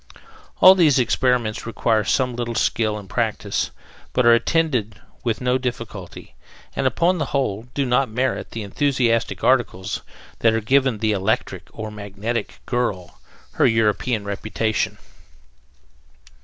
All 0.61 0.73
these 0.73 0.97
experiments 0.97 1.67
require 1.67 2.03
some 2.03 2.35
little 2.35 2.55
skill 2.55 2.97
and 2.97 3.07
practice, 3.07 3.69
but 4.13 4.25
are 4.25 4.33
attended 4.33 4.99
with 5.23 5.41
no 5.41 5.59
difficulty, 5.59 6.33
and, 6.75 6.87
upon 6.87 7.19
the 7.19 7.25
whole, 7.27 7.67
do 7.75 7.85
not 7.85 8.09
merit 8.09 8.49
the 8.49 8.63
enthusiastic 8.63 9.43
articles 9.43 10.01
that 10.39 10.53
have 10.53 10.65
given 10.65 10.97
the 10.97 11.11
"electric" 11.11 11.67
or 11.71 11.91
"magnetic" 11.91 12.61
girl 12.65 13.19
her 13.51 13.67
European 13.67 14.23
reputation. 14.25 14.97